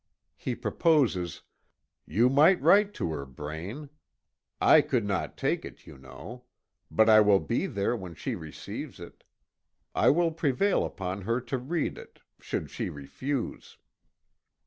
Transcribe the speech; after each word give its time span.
He 0.35 0.55
proposes: 0.55 1.43
"You 2.07 2.27
might 2.27 2.59
write 2.59 2.95
to 2.95 3.11
her, 3.11 3.23
Braine. 3.23 3.91
I 4.59 4.81
could 4.81 5.05
not 5.05 5.37
take 5.37 5.63
it, 5.63 5.85
you 5.85 5.95
know. 5.95 6.45
But 6.89 7.07
I 7.07 7.21
will 7.21 7.39
be 7.39 7.67
there 7.67 7.95
when 7.95 8.15
she 8.15 8.33
receives 8.33 8.99
it. 8.99 9.23
I 9.93 10.09
will 10.09 10.31
prevail 10.31 10.85
upon 10.85 11.21
her 11.21 11.39
to 11.41 11.57
read 11.59 11.99
it, 11.99 12.19
should 12.39 12.71
she 12.71 12.89
refuse." 12.89 13.77